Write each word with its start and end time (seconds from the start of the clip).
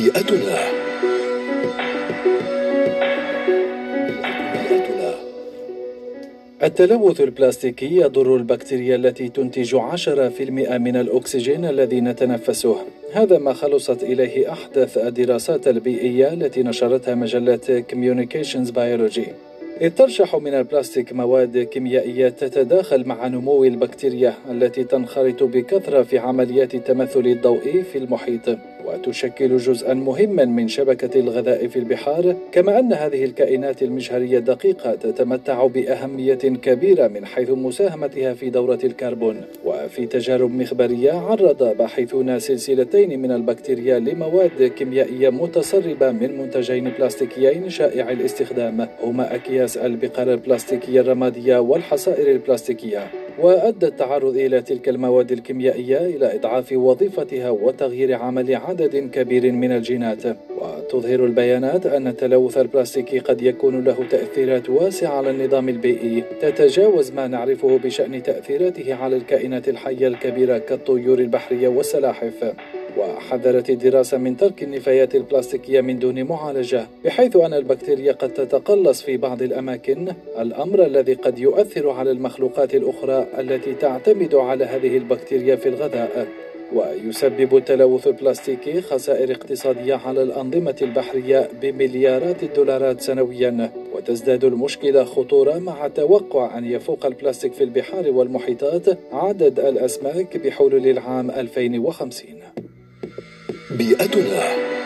بيئتنا 0.00 0.58
التلوث 6.62 7.20
البلاستيكي 7.20 7.96
يضر 7.96 8.36
البكتيريا 8.36 8.96
التي 8.96 9.28
تنتج 9.28 9.76
10% 9.76 10.78
من 10.78 10.96
الأكسجين 10.96 11.64
الذي 11.64 12.00
نتنفسه. 12.00 12.76
هذا 13.12 13.38
ما 13.38 13.52
خلصت 13.52 14.02
إليه 14.02 14.52
أحدث 14.52 14.98
الدراسات 14.98 15.68
البيئية 15.68 16.32
التي 16.32 16.62
نشرتها 16.62 17.14
مجلة 17.14 17.84
Communications 17.92 18.70
Biology. 18.70 19.28
إذ 19.80 19.90
ترشح 19.90 20.36
من 20.36 20.54
البلاستيك 20.54 21.12
مواد 21.12 21.58
كيميائية 21.58 22.28
تتداخل 22.28 23.06
مع 23.06 23.26
نمو 23.26 23.64
البكتيريا 23.64 24.34
التي 24.50 24.84
تنخرط 24.84 25.42
بكثرة 25.42 26.02
في 26.02 26.18
عمليات 26.18 26.74
التمثل 26.74 27.26
الضوئي 27.26 27.82
في 27.82 27.98
المحيط. 27.98 28.48
وتشكل 28.94 29.56
جزءا 29.56 29.94
مهما 29.94 30.44
من 30.44 30.68
شبكة 30.68 31.20
الغذاء 31.20 31.66
في 31.66 31.78
البحار 31.78 32.36
كما 32.52 32.78
أن 32.78 32.92
هذه 32.92 33.24
الكائنات 33.24 33.82
المجهرية 33.82 34.38
الدقيقة 34.38 34.94
تتمتع 34.94 35.66
بأهمية 35.66 36.34
كبيرة 36.34 37.08
من 37.08 37.26
حيث 37.26 37.50
مساهمتها 37.50 38.34
في 38.34 38.50
دورة 38.50 38.78
الكربون. 38.84 39.42
وفي 39.64 40.06
تجارب 40.06 40.50
مخبرية 40.50 41.12
عرض 41.12 41.76
باحثون 41.78 42.38
سلسلتين 42.38 43.22
من 43.22 43.32
البكتيريا 43.32 43.98
لمواد 43.98 44.72
كيميائية 44.78 45.30
متسربة 45.30 46.12
من 46.12 46.38
منتجين 46.38 46.90
بلاستيكيين 46.98 47.70
شائع 47.70 48.10
الاستخدام 48.10 48.88
هما 49.02 49.34
أكياس 49.34 49.76
البقال 49.76 50.28
البلاستيكية 50.28 51.00
الرمادية 51.00 51.58
والحصائر 51.58 52.30
البلاستيكية. 52.30 53.19
وأدى 53.42 53.86
التعرض 53.86 54.36
إلى 54.36 54.62
تلك 54.62 54.88
المواد 54.88 55.32
الكيميائية 55.32 55.98
إلى 55.98 56.34
إضعاف 56.34 56.72
وظيفتها 56.72 57.50
وتغيير 57.50 58.14
عمل 58.14 58.54
عدد 58.54 58.96
كبير 58.96 59.52
من 59.52 59.72
الجينات. 59.72 60.22
وتظهر 60.60 61.24
البيانات 61.24 61.86
أن 61.86 62.06
التلوث 62.06 62.58
البلاستيكي 62.58 63.18
قد 63.18 63.42
يكون 63.42 63.84
له 63.84 63.96
تأثيرات 64.10 64.70
واسعة 64.70 65.16
على 65.16 65.30
النظام 65.30 65.68
البيئي. 65.68 66.24
تتجاوز 66.40 67.12
ما 67.12 67.26
نعرفه 67.26 67.78
بشأن 67.78 68.22
تأثيراته 68.22 68.94
على 68.94 69.16
الكائنات 69.16 69.68
الحية 69.68 70.06
الكبيرة 70.06 70.58
كالطيور 70.58 71.18
البحرية 71.18 71.68
والسلاحف. 71.68 72.54
وحذرت 73.00 73.70
الدراسة 73.70 74.18
من 74.18 74.36
ترك 74.36 74.62
النفايات 74.62 75.14
البلاستيكية 75.14 75.80
من 75.80 75.98
دون 75.98 76.24
معالجة 76.24 76.86
بحيث 77.04 77.36
أن 77.36 77.54
البكتيريا 77.54 78.12
قد 78.12 78.34
تتقلص 78.34 79.02
في 79.02 79.16
بعض 79.16 79.42
الأماكن. 79.42 80.12
الأمر 80.38 80.86
الذي 80.86 81.14
قد 81.14 81.38
يؤثر 81.38 81.90
على 81.90 82.10
المخلوقات 82.10 82.74
الأخرى 82.74 83.26
التي 83.38 83.74
تعتمد 83.74 84.34
على 84.34 84.64
هذه 84.64 84.96
البكتيريا 84.96 85.56
في 85.56 85.68
الغذاء 85.68 86.28
ويسبب 86.74 87.56
التلوث 87.56 88.06
البلاستيكي 88.06 88.80
خسائر 88.80 89.32
اقتصادية 89.32 89.94
على 89.94 90.22
الأنظمة 90.22 90.76
البحرية 90.82 91.48
بمليارات 91.62 92.42
الدولارات 92.42 93.00
سنويا. 93.00 93.70
وتزداد 93.94 94.44
المشكلة 94.44 95.04
خطورة 95.04 95.58
مع 95.58 95.88
توقع 95.88 96.58
أن 96.58 96.64
يفوق 96.64 97.06
البلاستيك 97.06 97.52
في 97.52 97.64
البحار 97.64 98.10
والمحيطات 98.10 98.98
عدد 99.12 99.60
الأسماك 99.60 100.36
بحلول 100.36 100.86
العام 100.86 101.30
2050 101.30 102.40
بيئتنا. 103.70 104.79